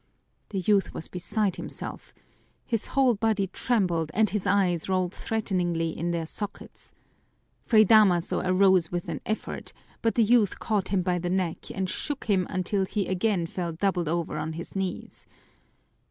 [0.49, 2.11] The youth was beside himself.
[2.65, 6.95] His whole body trembled and his eyes rolled threateningly in their sockets.
[7.61, 11.87] Fray Damaso arose with an effort, but the youth caught him by the neck and
[11.87, 15.27] shook him until he again fell doubled over on his knees.